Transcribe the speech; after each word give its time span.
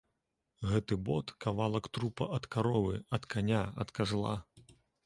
Гэты 0.69 0.97
бот 1.09 1.33
кавалак 1.45 1.91
трупа 1.99 2.31
ад 2.39 2.51
каровы, 2.57 2.95
ад 3.21 3.31
каня, 3.37 3.63
ад 3.87 3.97
казла! 4.01 4.35